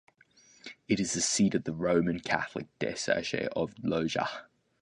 [0.87, 4.47] It is the seat of the Roman Catholic Diocese of Loja.